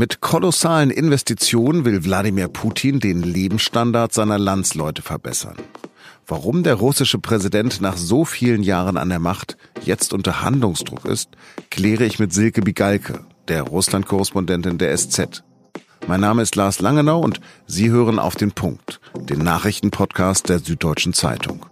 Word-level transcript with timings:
Mit 0.00 0.22
kolossalen 0.22 0.88
Investitionen 0.90 1.84
will 1.84 2.02
Wladimir 2.06 2.48
Putin 2.48 3.00
den 3.00 3.22
Lebensstandard 3.22 4.14
seiner 4.14 4.38
Landsleute 4.38 5.02
verbessern. 5.02 5.56
Warum 6.26 6.62
der 6.62 6.76
russische 6.76 7.18
Präsident 7.18 7.82
nach 7.82 7.98
so 7.98 8.24
vielen 8.24 8.62
Jahren 8.62 8.96
an 8.96 9.10
der 9.10 9.18
Macht 9.18 9.58
jetzt 9.84 10.14
unter 10.14 10.40
Handlungsdruck 10.40 11.04
ist, 11.04 11.28
kläre 11.70 12.06
ich 12.06 12.18
mit 12.18 12.32
Silke 12.32 12.62
Bigalke, 12.62 13.26
der 13.48 13.64
Russland-Korrespondentin 13.64 14.78
der 14.78 14.96
SZ. 14.96 15.44
Mein 16.06 16.22
Name 16.22 16.40
ist 16.40 16.56
Lars 16.56 16.80
Langenau 16.80 17.20
und 17.20 17.42
Sie 17.66 17.90
hören 17.90 18.18
auf 18.18 18.36
den 18.36 18.52
Punkt, 18.52 19.02
den 19.18 19.40
Nachrichtenpodcast 19.40 20.48
der 20.48 20.60
Süddeutschen 20.60 21.12
Zeitung. 21.12 21.66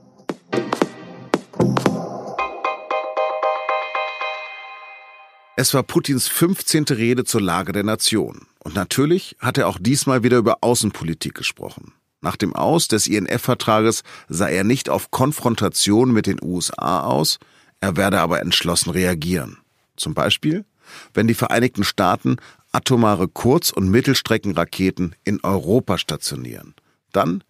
Es 5.61 5.75
war 5.75 5.83
Putins 5.83 6.29
15. 6.29 6.85
Rede 6.85 7.25
zur 7.25 7.41
Lage 7.41 7.73
der 7.73 7.83
Nation. 7.83 8.47
Und 8.61 8.77
natürlich 8.77 9.35
hat 9.41 9.59
er 9.59 9.67
auch 9.67 9.79
diesmal 9.81 10.23
wieder 10.23 10.37
über 10.37 10.59
Außenpolitik 10.61 11.35
gesprochen. 11.35 11.95
Nach 12.21 12.37
dem 12.37 12.55
Aus 12.55 12.87
des 12.87 13.09
INF-Vertrages 13.09 14.05
sah 14.29 14.47
er 14.47 14.63
nicht 14.63 14.89
auf 14.89 15.11
Konfrontation 15.11 16.13
mit 16.13 16.29
den 16.29 16.39
USA 16.41 17.01
aus, 17.01 17.41
er 17.81 17.97
werde 17.97 18.21
aber 18.21 18.41
entschlossen 18.41 18.91
reagieren. 18.91 19.59
Zum 19.97 20.15
Beispiel, 20.15 20.65
wenn 21.13 21.27
die 21.27 21.35
Vereinigten 21.35 21.83
Staaten 21.83 22.37
atomare 22.71 23.27
Kurz- 23.27 23.73
und 23.73 23.89
Mittelstreckenraketen 23.89 25.17
in 25.25 25.41
Europa 25.43 25.99
stationieren. 25.99 26.77
Dann 27.11 27.43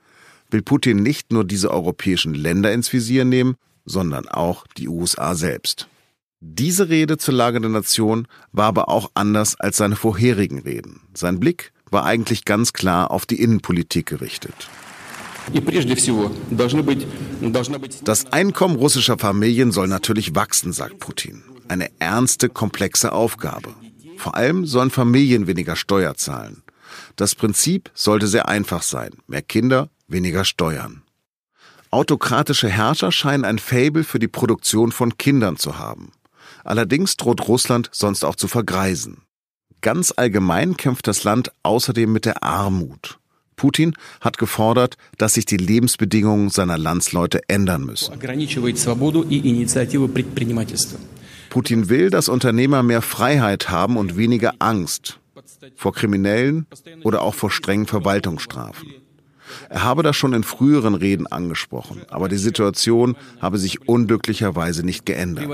will 0.50 0.62
Putin 0.62 1.02
nicht 1.02 1.30
nur 1.30 1.44
diese 1.44 1.70
europäischen 1.70 2.32
Länder 2.32 2.72
ins 2.72 2.90
Visier 2.90 3.26
nehmen, 3.26 3.56
sondern 3.84 4.26
auch 4.28 4.66
die 4.78 4.88
USA 4.88 5.34
selbst. 5.34 5.88
Diese 6.40 6.88
Rede 6.88 7.18
zur 7.18 7.34
Lage 7.34 7.60
der 7.60 7.70
Nation 7.70 8.28
war 8.52 8.66
aber 8.66 8.88
auch 8.88 9.10
anders 9.14 9.58
als 9.58 9.76
seine 9.76 9.96
vorherigen 9.96 10.60
Reden. 10.60 11.00
Sein 11.12 11.40
Blick 11.40 11.72
war 11.90 12.04
eigentlich 12.04 12.44
ganz 12.44 12.72
klar 12.72 13.10
auf 13.10 13.26
die 13.26 13.40
Innenpolitik 13.40 14.06
gerichtet. 14.06 14.68
Das 18.04 18.32
Einkommen 18.32 18.76
russischer 18.76 19.18
Familien 19.18 19.72
soll 19.72 19.88
natürlich 19.88 20.34
wachsen, 20.34 20.72
sagt 20.72 20.98
Putin. 20.98 21.42
Eine 21.68 21.90
ernste, 21.98 22.48
komplexe 22.48 23.12
Aufgabe. 23.12 23.74
Vor 24.16 24.34
allem 24.34 24.66
sollen 24.66 24.90
Familien 24.90 25.46
weniger 25.46 25.74
Steuer 25.74 26.14
zahlen. 26.14 26.62
Das 27.16 27.34
Prinzip 27.34 27.90
sollte 27.94 28.26
sehr 28.26 28.48
einfach 28.48 28.82
sein. 28.82 29.10
Mehr 29.26 29.42
Kinder, 29.42 29.90
weniger 30.06 30.44
Steuern. 30.44 31.02
Autokratische 31.90 32.68
Herrscher 32.68 33.10
scheinen 33.10 33.44
ein 33.44 33.58
Faible 33.58 34.04
für 34.04 34.18
die 34.18 34.28
Produktion 34.28 34.92
von 34.92 35.16
Kindern 35.16 35.56
zu 35.56 35.78
haben. 35.78 36.12
Allerdings 36.68 37.16
droht 37.16 37.48
Russland 37.48 37.88
sonst 37.92 38.26
auch 38.26 38.36
zu 38.36 38.46
vergreisen. 38.46 39.22
Ganz 39.80 40.12
allgemein 40.14 40.76
kämpft 40.76 41.06
das 41.06 41.24
Land 41.24 41.50
außerdem 41.62 42.12
mit 42.12 42.26
der 42.26 42.42
Armut. 42.42 43.18
Putin 43.56 43.94
hat 44.20 44.36
gefordert, 44.36 44.98
dass 45.16 45.32
sich 45.32 45.46
die 45.46 45.56
Lebensbedingungen 45.56 46.50
seiner 46.50 46.76
Landsleute 46.76 47.40
ändern 47.48 47.86
müssen. 47.86 48.12
Putin 51.48 51.88
will, 51.88 52.10
dass 52.10 52.28
Unternehmer 52.28 52.82
mehr 52.82 53.00
Freiheit 53.00 53.70
haben 53.70 53.96
und 53.96 54.18
weniger 54.18 54.52
Angst 54.58 55.20
vor 55.74 55.94
Kriminellen 55.94 56.66
oder 57.02 57.22
auch 57.22 57.34
vor 57.34 57.50
strengen 57.50 57.86
Verwaltungsstrafen. 57.86 58.88
Er 59.68 59.82
habe 59.82 60.02
das 60.02 60.16
schon 60.16 60.32
in 60.32 60.42
früheren 60.42 60.94
Reden 60.94 61.26
angesprochen, 61.26 62.02
aber 62.08 62.28
die 62.28 62.36
Situation 62.36 63.16
habe 63.40 63.58
sich 63.58 63.88
unglücklicherweise 63.88 64.84
nicht 64.84 65.06
geändert. 65.06 65.46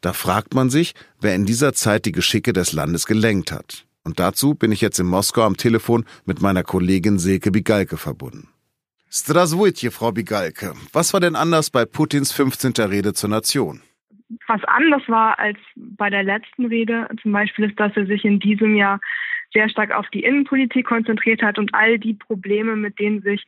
Da 0.00 0.12
fragt 0.12 0.54
man 0.54 0.70
sich, 0.70 0.94
wer 1.20 1.34
in 1.34 1.46
dieser 1.46 1.72
Zeit 1.74 2.04
die 2.06 2.12
Geschicke 2.12 2.52
des 2.52 2.72
Landes 2.72 3.06
gelenkt 3.06 3.52
hat. 3.52 3.84
Und 4.02 4.18
dazu 4.18 4.54
bin 4.54 4.72
ich 4.72 4.80
jetzt 4.80 4.98
in 4.98 5.06
Moskau 5.06 5.42
am 5.42 5.56
Telefon 5.56 6.06
mit 6.24 6.40
meiner 6.40 6.62
Kollegin 6.62 7.18
Silke 7.18 7.50
Bigalke 7.50 7.96
verbunden. 7.96 8.48
Straswitje, 9.10 9.90
Frau 9.90 10.12
Bigalke. 10.12 10.72
Was 10.92 11.12
war 11.12 11.20
denn 11.20 11.36
anders 11.36 11.70
bei 11.70 11.84
Putins 11.84 12.32
15. 12.32 12.72
Rede 12.78 13.12
zur 13.12 13.28
Nation? 13.28 13.82
Was 14.46 14.62
anders 14.64 15.02
war 15.08 15.38
als 15.38 15.58
bei 15.76 16.10
der 16.10 16.22
letzten 16.22 16.66
Rede 16.66 17.08
zum 17.22 17.32
Beispiel 17.32 17.66
ist, 17.66 17.78
dass 17.80 17.96
er 17.96 18.06
sich 18.06 18.24
in 18.24 18.38
diesem 18.38 18.76
Jahr 18.76 19.00
sehr 19.52 19.68
stark 19.68 19.92
auf 19.92 20.08
die 20.10 20.22
Innenpolitik 20.22 20.86
konzentriert 20.86 21.42
hat 21.42 21.58
und 21.58 21.74
all 21.74 21.98
die 21.98 22.14
Probleme, 22.14 22.76
mit 22.76 22.98
denen 22.98 23.22
sich 23.22 23.44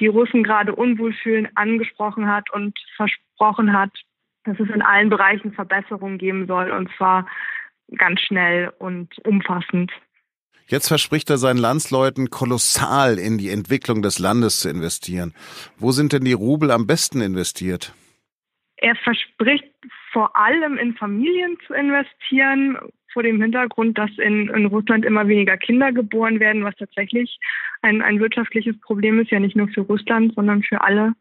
die 0.00 0.06
Russen 0.06 0.42
gerade 0.44 0.74
unwohl 0.74 1.12
fühlen, 1.12 1.48
angesprochen 1.54 2.28
hat 2.28 2.50
und 2.50 2.78
versprochen 2.96 3.72
hat, 3.72 3.90
dass 4.44 4.60
es 4.60 4.68
in 4.68 4.82
allen 4.82 5.08
Bereichen 5.08 5.52
Verbesserungen 5.52 6.18
geben 6.18 6.46
soll 6.46 6.70
und 6.70 6.90
zwar 6.96 7.26
ganz 7.96 8.20
schnell 8.20 8.72
und 8.78 9.16
umfassend. 9.24 9.90
Jetzt 10.66 10.88
verspricht 10.88 11.30
er 11.30 11.38
seinen 11.38 11.56
Landsleuten 11.56 12.28
kolossal 12.28 13.18
in 13.18 13.38
die 13.38 13.48
Entwicklung 13.48 14.02
des 14.02 14.18
Landes 14.18 14.60
zu 14.60 14.68
investieren. 14.68 15.32
Wo 15.78 15.92
sind 15.92 16.12
denn 16.12 16.24
die 16.24 16.34
Rubel 16.34 16.70
am 16.70 16.86
besten 16.86 17.22
investiert? 17.22 17.94
Er 18.76 18.94
verspricht 18.96 19.64
vor 20.12 20.36
allem 20.36 20.76
in 20.78 20.94
Familien 20.94 21.56
zu 21.66 21.74
investieren, 21.74 22.78
vor 23.12 23.22
dem 23.22 23.40
Hintergrund, 23.40 23.98
dass 23.98 24.10
in, 24.18 24.48
in 24.48 24.66
Russland 24.66 25.04
immer 25.04 25.28
weniger 25.28 25.56
Kinder 25.56 25.92
geboren 25.92 26.40
werden, 26.40 26.64
was 26.64 26.76
tatsächlich 26.76 27.38
ein, 27.82 28.02
ein 28.02 28.20
wirtschaftliches 28.20 28.78
Problem 28.80 29.18
ist, 29.18 29.30
ja 29.30 29.40
nicht 29.40 29.56
nur 29.56 29.68
für 29.68 29.82
Russland, 29.82 30.34
sondern 30.34 30.62
für 30.62 30.82
alle 30.82 31.14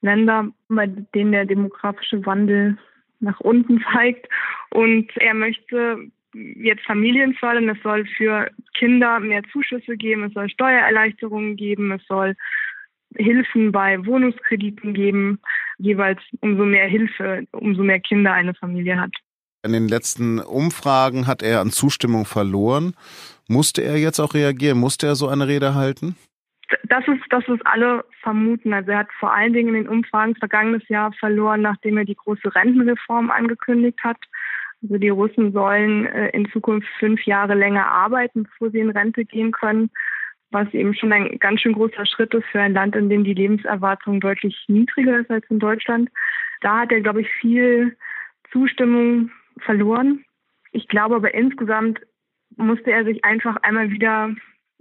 Länder, 0.00 0.48
bei 0.68 0.86
denen 0.86 1.32
der 1.32 1.44
demografische 1.44 2.24
Wandel 2.26 2.78
nach 3.20 3.40
unten 3.40 3.82
zeigt. 3.92 4.28
Und 4.70 5.10
er 5.16 5.34
möchte 5.34 6.10
jetzt 6.34 6.84
Familien 6.84 7.34
fördern. 7.34 7.68
Es 7.68 7.82
soll 7.82 8.06
für 8.06 8.50
Kinder 8.74 9.20
mehr 9.20 9.42
Zuschüsse 9.52 9.96
geben, 9.96 10.24
es 10.24 10.34
soll 10.34 10.48
Steuererleichterungen 10.48 11.56
geben, 11.56 11.92
es 11.92 12.04
soll 12.06 12.34
Hilfen 13.16 13.72
bei 13.72 14.04
Wohnungskrediten 14.04 14.94
geben. 14.94 15.38
Jeweils 15.78 16.20
umso 16.40 16.64
mehr 16.64 16.86
Hilfe, 16.86 17.46
umso 17.52 17.82
mehr 17.82 18.00
Kinder 18.00 18.32
eine 18.32 18.54
Familie 18.54 19.00
hat. 19.00 19.12
In 19.64 19.72
den 19.72 19.88
letzten 19.88 20.40
Umfragen 20.40 21.26
hat 21.26 21.42
er 21.42 21.60
an 21.60 21.70
Zustimmung 21.70 22.26
verloren. 22.26 22.94
Musste 23.48 23.82
er 23.82 23.96
jetzt 23.96 24.20
auch 24.20 24.34
reagieren? 24.34 24.78
Musste 24.78 25.06
er 25.06 25.14
so 25.14 25.28
eine 25.28 25.48
Rede 25.48 25.74
halten? 25.74 26.16
Das 26.84 27.06
ist, 27.08 27.22
das 27.30 27.46
ist 27.48 27.66
alle 27.66 28.04
vermuten. 28.22 28.72
Also 28.72 28.90
er 28.90 28.98
hat 28.98 29.08
vor 29.18 29.32
allen 29.32 29.52
Dingen 29.52 29.68
in 29.68 29.84
den 29.84 29.88
Umfragen 29.88 30.34
vergangenes 30.36 30.86
Jahr 30.88 31.12
verloren, 31.12 31.62
nachdem 31.62 31.96
er 31.96 32.04
die 32.04 32.16
große 32.16 32.54
Rentenreform 32.54 33.30
angekündigt 33.30 33.98
hat. 34.02 34.18
Also 34.82 34.98
die 34.98 35.08
Russen 35.08 35.52
sollen 35.52 36.06
äh, 36.06 36.28
in 36.30 36.50
Zukunft 36.50 36.88
fünf 36.98 37.22
Jahre 37.24 37.54
länger 37.54 37.86
arbeiten, 37.86 38.42
bevor 38.44 38.70
sie 38.70 38.80
in 38.80 38.90
Rente 38.90 39.24
gehen 39.24 39.52
können 39.52 39.90
was 40.54 40.72
eben 40.72 40.94
schon 40.94 41.12
ein 41.12 41.38
ganz 41.38 41.60
schön 41.60 41.74
großer 41.74 42.06
Schritt 42.06 42.32
ist 42.32 42.46
für 42.46 42.60
ein 42.60 42.72
Land, 42.72 42.96
in 42.96 43.10
dem 43.10 43.24
die 43.24 43.34
Lebenserwartung 43.34 44.20
deutlich 44.20 44.56
niedriger 44.68 45.18
ist 45.18 45.30
als 45.30 45.44
in 45.50 45.58
Deutschland. 45.58 46.08
Da 46.60 46.80
hat 46.80 46.92
er, 46.92 47.00
glaube 47.00 47.20
ich, 47.20 47.28
viel 47.40 47.96
Zustimmung 48.52 49.30
verloren. 49.58 50.24
Ich 50.72 50.88
glaube 50.88 51.16
aber 51.16 51.34
insgesamt 51.34 52.00
musste 52.56 52.92
er 52.92 53.04
sich 53.04 53.24
einfach 53.24 53.56
einmal 53.62 53.90
wieder 53.90 54.34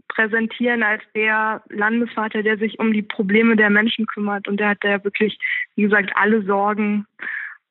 präsentieren 0.08 0.84
als 0.84 1.02
der 1.16 1.64
Landesvater, 1.70 2.44
der 2.44 2.58
sich 2.58 2.80
um 2.80 2.94
die 2.94 3.02
Probleme 3.02 3.56
der 3.56 3.72
Menschen 3.72 4.06
kümmert. 4.06 4.48
Und 4.48 4.60
der 4.60 4.70
hat 4.70 4.84
ja 4.84 5.04
wirklich, 5.04 5.40
wie 5.76 5.84
gesagt, 5.84 6.12
alle 6.16 6.44
Sorgen 6.44 7.08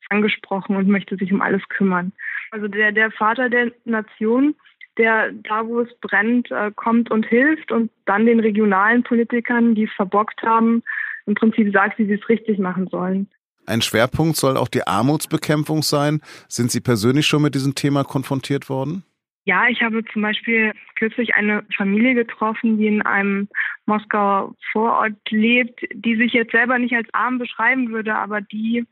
angesprochen 0.08 0.76
und 0.76 0.88
möchte 0.88 1.16
sich 1.16 1.32
um 1.32 1.40
alles 1.40 1.62
kümmern. 1.68 2.12
Also 2.50 2.68
der, 2.68 2.92
der 2.92 3.10
Vater 3.12 3.48
der 3.48 3.72
Nation 3.84 4.54
der 4.98 5.32
da, 5.32 5.66
wo 5.66 5.80
es 5.80 5.88
brennt, 6.00 6.50
äh, 6.50 6.70
kommt 6.74 7.10
und 7.10 7.26
hilft 7.26 7.72
und 7.72 7.90
dann 8.06 8.26
den 8.26 8.40
regionalen 8.40 9.02
Politikern, 9.02 9.74
die 9.74 9.84
es 9.84 9.92
verbockt 9.92 10.42
haben, 10.42 10.82
im 11.26 11.34
Prinzip 11.34 11.72
sagt, 11.72 11.98
wie 11.98 12.06
sie 12.06 12.14
es 12.14 12.28
richtig 12.28 12.58
machen 12.58 12.88
sollen. 12.88 13.28
Ein 13.66 13.80
Schwerpunkt 13.80 14.36
soll 14.36 14.56
auch 14.56 14.68
die 14.68 14.86
Armutsbekämpfung 14.86 15.82
sein. 15.82 16.20
Sind 16.48 16.72
Sie 16.72 16.80
persönlich 16.80 17.26
schon 17.26 17.42
mit 17.42 17.54
diesem 17.54 17.74
Thema 17.74 18.02
konfrontiert 18.02 18.68
worden? 18.68 19.04
Ja, 19.44 19.66
ich 19.68 19.82
habe 19.82 20.04
zum 20.12 20.22
Beispiel 20.22 20.72
kürzlich 20.96 21.34
eine 21.34 21.64
Familie 21.76 22.14
getroffen, 22.14 22.78
die 22.78 22.86
in 22.86 23.02
einem 23.02 23.48
Moskauer 23.86 24.54
Vorort 24.70 25.14
lebt, 25.30 25.80
die 25.92 26.16
sich 26.16 26.32
jetzt 26.32 26.52
selber 26.52 26.78
nicht 26.78 26.94
als 26.94 27.08
arm 27.12 27.38
beschreiben 27.38 27.90
würde, 27.90 28.14
aber 28.14 28.40
die 28.40 28.84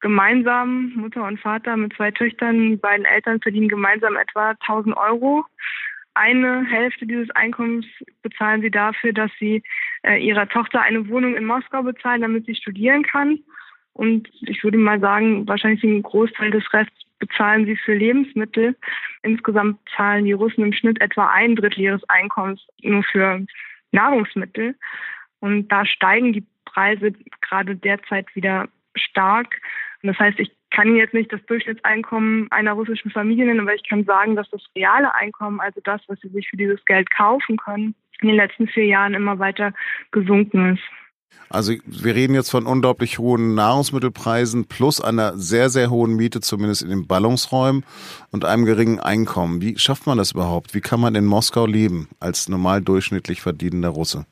gemeinsam, 0.00 0.92
Mutter 0.94 1.24
und 1.24 1.40
Vater 1.40 1.76
mit 1.76 1.94
zwei 1.94 2.10
Töchtern, 2.10 2.70
die 2.70 2.76
beiden 2.76 3.04
Eltern 3.04 3.40
verdienen 3.40 3.68
gemeinsam 3.68 4.16
etwa 4.16 4.50
1000 4.50 4.96
Euro. 4.96 5.44
Eine 6.14 6.64
Hälfte 6.64 7.06
dieses 7.06 7.30
Einkommens 7.30 7.86
bezahlen 8.22 8.62
sie 8.62 8.70
dafür, 8.70 9.12
dass 9.12 9.30
sie 9.38 9.62
äh, 10.02 10.18
ihrer 10.18 10.48
Tochter 10.48 10.80
eine 10.80 11.08
Wohnung 11.08 11.36
in 11.36 11.44
Moskau 11.44 11.82
bezahlen, 11.82 12.22
damit 12.22 12.46
sie 12.46 12.54
studieren 12.54 13.02
kann. 13.02 13.38
Und 13.92 14.28
ich 14.42 14.62
würde 14.64 14.78
mal 14.78 15.00
sagen, 15.00 15.46
wahrscheinlich 15.46 15.80
den 15.80 16.02
Großteil 16.02 16.50
des 16.50 16.72
Rests 16.72 17.04
bezahlen 17.18 17.66
sie 17.66 17.76
für 17.76 17.94
Lebensmittel. 17.94 18.76
Insgesamt 19.22 19.78
zahlen 19.94 20.24
die 20.24 20.32
Russen 20.32 20.64
im 20.64 20.72
Schnitt 20.72 21.00
etwa 21.00 21.28
ein 21.28 21.56
Drittel 21.56 21.80
ihres 21.80 22.08
Einkommens 22.08 22.66
nur 22.82 23.02
für 23.02 23.44
Nahrungsmittel. 23.92 24.74
Und 25.40 25.68
da 25.68 25.86
steigen 25.86 26.32
die 26.32 26.44
Preise 26.64 27.12
gerade 27.40 27.76
derzeit 27.76 28.34
wieder 28.34 28.68
stark. 28.96 29.60
das 30.02 30.18
heißt, 30.18 30.38
ich 30.38 30.50
kann 30.70 30.88
Ihnen 30.88 30.96
jetzt 30.96 31.14
nicht 31.14 31.32
das 31.32 31.44
Durchschnittseinkommen 31.46 32.48
einer 32.50 32.72
russischen 32.72 33.10
Familie 33.10 33.46
nennen, 33.46 33.60
aber 33.60 33.74
ich 33.74 33.88
kann 33.88 34.04
sagen, 34.04 34.36
dass 34.36 34.48
das 34.50 34.62
reale 34.76 35.14
Einkommen, 35.14 35.60
also 35.60 35.80
das, 35.84 36.02
was 36.06 36.20
sie 36.20 36.28
sich 36.28 36.48
für 36.48 36.56
dieses 36.56 36.84
Geld 36.84 37.10
kaufen 37.10 37.56
können, 37.56 37.94
in 38.20 38.28
den 38.28 38.36
letzten 38.36 38.68
vier 38.68 38.86
Jahren 38.86 39.14
immer 39.14 39.38
weiter 39.38 39.72
gesunken 40.10 40.74
ist. 40.74 40.82
Also 41.48 41.72
wir 41.84 42.14
reden 42.14 42.34
jetzt 42.34 42.50
von 42.50 42.66
unglaublich 42.66 43.18
hohen 43.18 43.54
Nahrungsmittelpreisen 43.54 44.66
plus 44.68 45.00
einer 45.00 45.36
sehr, 45.36 45.68
sehr 45.68 45.90
hohen 45.90 46.16
Miete, 46.16 46.40
zumindest 46.40 46.82
in 46.82 46.90
den 46.90 47.06
Ballungsräumen 47.06 47.84
und 48.32 48.44
einem 48.44 48.64
geringen 48.64 48.98
Einkommen. 48.98 49.60
Wie 49.60 49.78
schafft 49.78 50.06
man 50.06 50.18
das 50.18 50.32
überhaupt? 50.32 50.74
Wie 50.74 50.80
kann 50.80 51.00
man 51.00 51.14
in 51.14 51.24
Moskau 51.24 51.66
leben 51.66 52.08
als 52.20 52.48
normal 52.48 52.82
durchschnittlich 52.82 53.40
verdienender 53.40 53.90
Russe? 53.90 54.26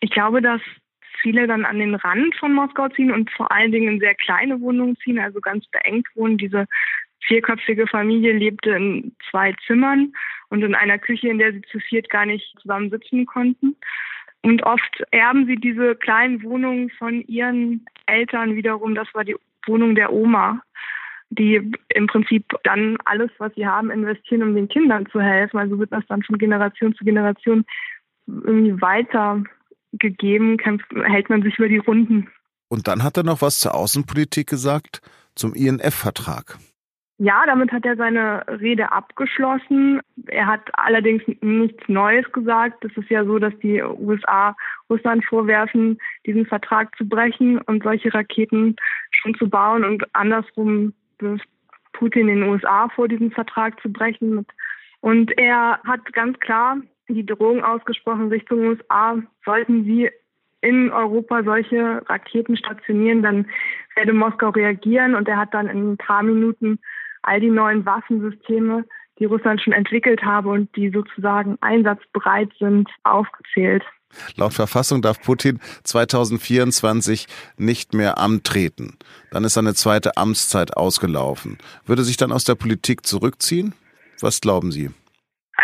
Ich 0.00 0.10
glaube, 0.10 0.42
dass 0.42 0.60
viele 1.22 1.46
dann 1.46 1.64
an 1.64 1.78
den 1.78 1.94
Rand 1.94 2.34
von 2.36 2.52
Moskau 2.52 2.88
ziehen 2.88 3.10
und 3.10 3.30
vor 3.30 3.50
allen 3.50 3.72
Dingen 3.72 3.94
in 3.94 4.00
sehr 4.00 4.14
kleine 4.14 4.60
Wohnungen 4.60 4.96
ziehen, 4.96 5.18
also 5.18 5.40
ganz 5.40 5.66
beengt 5.68 6.08
wohnen. 6.14 6.36
Diese 6.36 6.66
vierköpfige 7.20 7.86
Familie 7.86 8.32
lebte 8.32 8.70
in 8.70 9.14
zwei 9.30 9.54
Zimmern 9.66 10.12
und 10.48 10.62
in 10.62 10.74
einer 10.74 10.98
Küche, 10.98 11.28
in 11.28 11.38
der 11.38 11.52
sie 11.52 11.62
zu 11.62 11.78
viert 11.78 12.10
gar 12.10 12.26
nicht 12.26 12.54
zusammen 12.60 12.90
sitzen 12.90 13.26
konnten. 13.26 13.76
Und 14.42 14.64
oft 14.64 15.02
erben 15.12 15.46
sie 15.46 15.56
diese 15.56 15.94
kleinen 15.94 16.42
Wohnungen 16.42 16.90
von 16.90 17.22
ihren 17.22 17.86
Eltern 18.06 18.56
wiederum. 18.56 18.94
Das 18.94 19.08
war 19.14 19.24
die 19.24 19.36
Wohnung 19.66 19.94
der 19.94 20.12
Oma, 20.12 20.60
die 21.30 21.72
im 21.88 22.06
Prinzip 22.08 22.44
dann 22.64 22.98
alles, 23.04 23.30
was 23.38 23.54
sie 23.54 23.66
haben, 23.66 23.90
investieren, 23.90 24.42
um 24.42 24.54
den 24.54 24.68
Kindern 24.68 25.06
zu 25.06 25.20
helfen. 25.20 25.58
Also 25.58 25.78
wird 25.78 25.92
das 25.92 26.04
dann 26.08 26.24
von 26.24 26.38
Generation 26.38 26.94
zu 26.94 27.04
Generation 27.04 27.64
irgendwie 28.26 28.80
weitergegeben, 29.92 30.58
hält 31.04 31.28
man 31.28 31.42
sich 31.42 31.58
über 31.58 31.68
die 31.68 31.78
Runden. 31.78 32.28
Und 32.68 32.88
dann 32.88 33.02
hat 33.02 33.16
er 33.16 33.22
noch 33.22 33.42
was 33.42 33.60
zur 33.60 33.74
Außenpolitik 33.74 34.48
gesagt, 34.48 35.00
zum 35.34 35.54
INF-Vertrag. 35.54 36.58
Ja, 37.18 37.44
damit 37.46 37.70
hat 37.70 37.84
er 37.84 37.96
seine 37.96 38.44
Rede 38.48 38.90
abgeschlossen. 38.90 40.00
Er 40.26 40.46
hat 40.46 40.70
allerdings 40.72 41.22
nichts 41.40 41.84
Neues 41.86 42.24
gesagt. 42.32 42.84
Es 42.84 42.96
ist 42.96 43.10
ja 43.10 43.24
so, 43.24 43.38
dass 43.38 43.56
die 43.62 43.80
USA 43.82 44.56
Russland 44.90 45.24
vorwerfen, 45.24 45.98
diesen 46.26 46.46
Vertrag 46.46 46.96
zu 46.96 47.06
brechen 47.06 47.58
und 47.58 47.84
solche 47.84 48.12
Raketen 48.12 48.76
schon 49.10 49.34
zu 49.36 49.48
bauen 49.48 49.84
und 49.84 50.02
andersrum 50.14 50.94
wirft 51.18 51.46
Putin 51.92 52.26
den 52.26 52.42
USA 52.42 52.88
vor, 52.88 53.06
diesen 53.06 53.30
Vertrag 53.30 53.80
zu 53.80 53.92
brechen. 53.92 54.44
Und 55.00 55.38
er 55.38 55.78
hat 55.84 56.12
ganz 56.14 56.40
klar 56.40 56.78
die 57.08 57.26
Drohung 57.26 57.62
ausgesprochen 57.62 58.28
Richtung 58.28 58.60
USA, 58.60 59.16
sollten 59.44 59.84
sie 59.84 60.10
in 60.60 60.90
Europa 60.90 61.42
solche 61.42 62.02
Raketen 62.08 62.56
stationieren, 62.56 63.22
dann 63.22 63.46
werde 63.96 64.12
Moskau 64.12 64.50
reagieren 64.50 65.14
und 65.14 65.28
er 65.28 65.36
hat 65.36 65.52
dann 65.52 65.68
in 65.68 65.92
ein 65.92 65.96
paar 65.96 66.22
Minuten 66.22 66.78
all 67.22 67.40
die 67.40 67.50
neuen 67.50 67.84
Waffensysteme, 67.84 68.84
die 69.18 69.24
Russland 69.24 69.60
schon 69.60 69.72
entwickelt 69.72 70.22
habe 70.22 70.48
und 70.48 70.74
die 70.76 70.90
sozusagen 70.90 71.58
einsatzbereit 71.60 72.50
sind, 72.58 72.88
aufgezählt. 73.02 73.82
Laut 74.36 74.52
Verfassung 74.52 75.02
darf 75.02 75.22
Putin 75.22 75.58
2024 75.84 77.26
nicht 77.56 77.94
mehr 77.94 78.18
antreten. 78.18 78.98
Dann 79.30 79.44
ist 79.44 79.54
seine 79.54 79.74
zweite 79.74 80.16
Amtszeit 80.16 80.76
ausgelaufen. 80.76 81.58
Würde 81.86 82.04
sich 82.04 82.16
dann 82.16 82.32
aus 82.32 82.44
der 82.44 82.54
Politik 82.54 83.06
zurückziehen? 83.06 83.74
Was 84.20 84.40
glauben 84.40 84.70
Sie? 84.70 84.90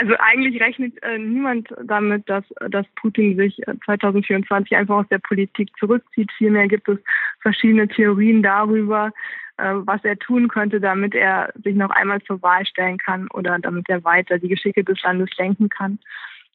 Also 0.01 0.15
eigentlich 0.21 0.63
rechnet 0.63 1.03
äh, 1.03 1.19
niemand 1.19 1.75
damit, 1.83 2.29
dass, 2.29 2.45
dass 2.71 2.87
Putin 2.95 3.37
sich 3.37 3.61
2024 3.85 4.71
äh, 4.71 4.77
einfach 4.77 4.99
aus 4.99 5.09
der 5.11 5.19
Politik 5.19 5.71
zurückzieht. 5.77 6.31
Vielmehr 6.39 6.69
gibt 6.69 6.89
es 6.89 6.99
verschiedene 7.41 7.89
Theorien 7.89 8.41
darüber, 8.41 9.11
äh, 9.57 9.73
was 9.75 10.05
er 10.05 10.17
tun 10.17 10.47
könnte, 10.47 10.81
damit 10.81 11.17
er 11.17 11.53
sich 11.65 11.75
noch 11.75 11.91
einmal 11.91 12.23
zur 12.23 12.41
Wahl 12.43 12.65
stellen 12.65 12.99
kann 12.99 13.27
oder 13.33 13.59
damit 13.59 13.89
er 13.89 14.05
weiter 14.05 14.39
die 14.39 14.47
Geschicke 14.47 14.85
des 14.85 15.03
Landes 15.03 15.31
lenken 15.37 15.69
kann. 15.69 15.99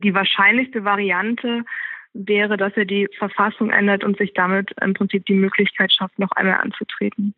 Die 0.01 0.13
wahrscheinlichste 0.13 0.85
Variante 0.85 1.65
wäre, 2.13 2.55
dass 2.55 2.71
er 2.77 2.85
die 2.85 3.09
Verfassung 3.17 3.71
ändert 3.71 4.05
und 4.05 4.17
sich 4.17 4.33
damit 4.33 4.71
im 4.81 4.93
Prinzip 4.93 5.25
die 5.25 5.33
Möglichkeit 5.33 5.91
schafft, 5.91 6.17
noch 6.17 6.31
einmal 6.31 6.61
anzutreten. 6.61 7.33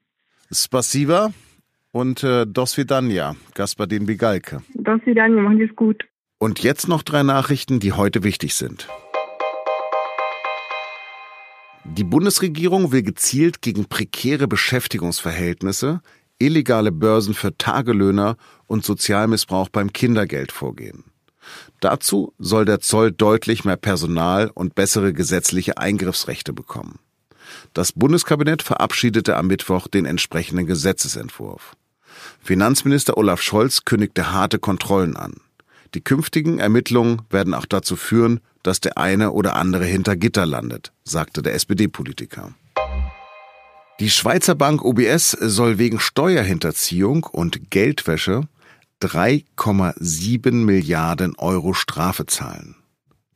Spasiba 0.51 1.34
und 1.96 2.24
äh, 2.24 2.46
Dos 2.46 2.76
Vidania, 2.76 3.38
Gaspadin 3.54 4.06
Bigalke. 4.06 4.62
Dos 4.74 5.00
Vidania, 5.06 5.42
machen 5.42 5.60
Sie 5.60 5.64
es 5.64 5.76
gut. 5.78 6.04
Und 6.40 6.62
jetzt 6.62 6.90
noch 6.90 7.04
drei 7.04 7.24
Nachrichten, 7.24 7.80
die 7.80 7.94
heute 7.94 8.26
wichtig 8.26 8.54
sind. 8.56 8.90
Die 11.86 12.04
Bundesregierung 12.04 12.92
will 12.92 13.02
gezielt 13.02 13.62
gegen 13.62 13.86
prekäre 13.86 14.50
Beschäftigungsverhältnisse, 14.50 16.02
illegale 16.38 16.92
Börsen 16.92 17.34
für 17.34 17.58
Tagelöhner 17.58 18.36
und 18.68 18.84
Sozialmissbrauch 18.84 19.70
beim 19.70 19.94
Kindergeld 19.94 20.52
vorgehen. 20.52 21.06
Dazu 21.80 22.34
soll 22.38 22.66
der 22.66 22.82
Zoll 22.82 23.14
deutlich 23.14 23.64
mehr 23.64 23.78
Personal 23.78 24.52
und 24.54 24.76
bessere 24.76 25.14
gesetzliche 25.14 25.78
Eingriffsrechte 25.78 26.52
bekommen. 26.52 27.00
Das 27.72 27.94
Bundeskabinett 27.94 28.64
verabschiedete 28.64 29.38
am 29.38 29.48
Mittwoch 29.48 29.88
den 29.88 30.04
entsprechenden 30.04 30.66
Gesetzesentwurf. 30.66 31.78
Finanzminister 32.42 33.18
Olaf 33.18 33.42
Scholz 33.42 33.86
kündigte 33.86 34.32
harte 34.32 34.60
Kontrollen 34.60 35.16
an. 35.16 35.36
Die 35.94 36.02
künftigen 36.02 36.60
Ermittlungen 36.60 37.22
werden 37.30 37.54
auch 37.54 37.66
dazu 37.66 37.96
führen, 37.96 38.42
dass 38.64 38.82
der 38.82 38.98
eine 38.98 39.32
oder 39.32 39.56
andere 39.56 39.86
hinter 39.86 40.16
Gitter 40.16 40.46
landet, 40.46 40.92
sagte 41.04 41.42
der 41.42 41.54
SPD-Politiker. 41.54 42.54
Die 44.02 44.10
Schweizer 44.10 44.56
Bank 44.56 44.84
UBS 44.84 45.32
soll 45.32 45.78
wegen 45.78 46.00
Steuerhinterziehung 46.00 47.24
und 47.24 47.72
Geldwäsche 47.72 48.42
3,7 49.02 50.52
Milliarden 50.52 51.36
Euro 51.38 51.74
Strafe 51.74 52.26
zahlen. 52.26 52.76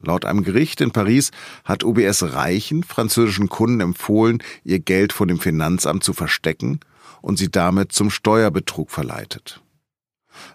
Laut 0.02 0.26
einem 0.26 0.44
Gericht 0.44 0.82
in 0.82 0.92
Paris 0.92 1.32
hat 1.64 1.84
UBS 1.84 2.34
reichen 2.34 2.84
französischen 2.84 3.50
Kunden 3.50 3.82
empfohlen, 3.82 4.42
ihr 4.64 4.80
Geld 4.80 5.14
vor 5.14 5.28
dem 5.28 5.40
Finanzamt 5.40 6.04
zu 6.04 6.14
verstecken 6.14 6.80
und 7.22 7.38
sie 7.38 7.50
damit 7.50 7.92
zum 7.92 8.10
Steuerbetrug 8.10 8.92
verleitet. 8.92 9.62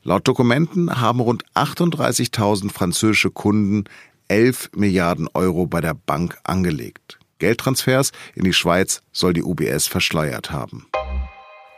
Laut 0.02 0.26
Dokumenten 0.26 1.00
haben 1.00 1.20
rund 1.20 1.44
38.000 1.54 2.70
französische 2.70 3.30
Kunden 3.30 3.84
11 4.28 4.70
Milliarden 4.74 5.28
Euro 5.34 5.66
bei 5.66 5.80
der 5.80 5.94
Bank 5.94 6.38
angelegt. 6.44 7.18
Geldtransfers 7.38 8.12
in 8.34 8.44
die 8.44 8.52
Schweiz 8.52 9.02
soll 9.12 9.34
die 9.34 9.42
UBS 9.42 9.86
verschleiert 9.86 10.50
haben. 10.50 10.86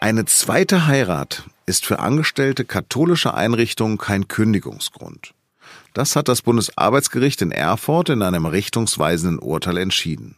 Eine 0.01 0.27
zweite 0.27 0.87
Heirat 0.87 1.45
ist 1.65 1.87
für 1.87 1.99
Angestellte 1.99 2.65
katholischer 2.65 3.35
Einrichtungen 3.35 3.99
kein 3.99 4.29
Kündigungsgrund. 4.29 5.35
Das 5.95 6.15
hat 6.15 6.29
das 6.29 6.43
Bundesarbeitsgericht 6.43 7.43
in 7.43 7.51
Erfurt 7.51 8.11
in 8.11 8.23
einem 8.23 8.47
richtungsweisenden 8.47 9.39
Urteil 9.39 9.79
entschieden. 9.79 10.37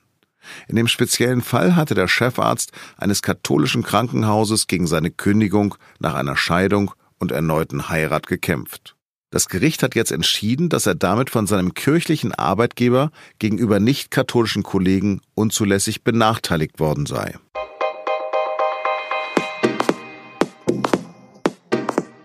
In 0.68 0.76
dem 0.76 0.88
speziellen 0.88 1.42
Fall 1.42 1.76
hatte 1.76 1.94
der 1.94 2.08
Chefarzt 2.08 2.72
eines 2.96 3.22
katholischen 3.22 3.82
Krankenhauses 3.82 4.66
gegen 4.66 4.86
seine 4.86 5.10
Kündigung 5.10 5.74
nach 5.98 6.14
einer 6.14 6.36
Scheidung 6.36 6.92
und 7.18 7.32
erneuten 7.32 7.88
Heirat 7.88 8.26
gekämpft. 8.26 8.94
Das 9.30 9.50
Gericht 9.50 9.82
hat 9.82 9.94
jetzt 9.94 10.10
entschieden, 10.10 10.70
dass 10.70 10.86
er 10.86 10.94
damit 10.94 11.28
von 11.28 11.46
seinem 11.46 11.74
kirchlichen 11.74 12.34
Arbeitgeber 12.34 13.10
gegenüber 13.38 13.78
nicht-katholischen 13.78 14.62
Kollegen 14.62 15.20
unzulässig 15.34 16.02
benachteiligt 16.02 16.80
worden 16.80 17.04
sei. 17.04 17.34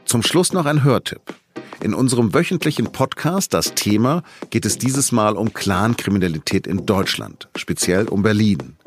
Zum 0.06 0.24
Schluss 0.24 0.54
noch 0.54 0.66
ein 0.66 0.84
Hörtipp. 0.84 1.34
In 1.84 1.94
unserem 1.94 2.34
wöchentlichen 2.34 2.94
Podcast 2.94 3.54
Das 3.54 3.74
Thema 3.76 4.24
geht 4.52 4.66
es 4.66 4.78
dieses 4.78 5.12
Mal 5.12 5.36
um 5.36 5.52
Clankriminalität 5.52 6.66
in 6.66 6.86
Deutschland, 6.86 7.50
speziell 7.58 8.08
um 8.08 8.24
Berlin. 8.24 8.78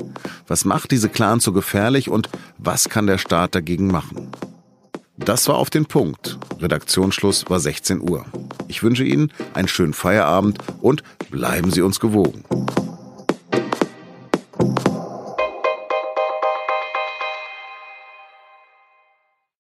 Was 0.49 0.65
macht 0.65 0.93
diese 0.93 1.11
Clans 1.11 1.45
so 1.45 1.53
gefährlich 1.53 2.09
und 2.09 2.31
was 2.57 2.89
kann 2.89 3.07
der 3.07 3.19
Staat 3.19 3.55
dagegen 3.55 3.89
machen? 3.89 4.29
Das 5.19 5.47
war 5.47 5.57
auf 5.57 5.69
den 5.69 5.85
Punkt. 5.85 6.39
Redaktionsschluss 6.59 7.51
war 7.51 7.61
16 7.61 8.01
Uhr. 8.01 8.25
Ich 8.67 8.83
wünsche 8.83 9.05
Ihnen 9.05 9.31
einen 9.53 9.69
schönen 9.69 9.93
Feierabend 9.93 10.57
und 10.81 11.03
bleiben 11.31 11.71
Sie 11.71 11.83
uns 11.83 12.01
gewogen. 12.01 12.45